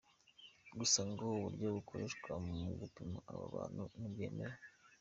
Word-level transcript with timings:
Gusa, 0.79 0.99
ngo 1.09 1.23
uburyo 1.35 1.67
bukoreshwa 1.75 2.31
mu 2.47 2.57
gupima 2.79 3.17
abo 3.31 3.43
bantu 3.55 3.83
ntibwemewe. 3.97 4.57